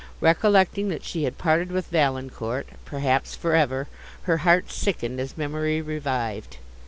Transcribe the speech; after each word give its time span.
Recollecting 0.19 0.89
that 0.89 1.03
she 1.03 1.25
had 1.25 1.37
parted 1.37 1.71
with 1.71 1.85
Valancourt, 1.91 2.69
perhaps 2.85 3.35
for 3.35 3.53
ever, 3.55 3.87
her 4.23 4.37
heart 4.37 4.71
sickened 4.71 5.19
as 5.19 5.37
memory 5.37 5.79
revived. 5.79 6.57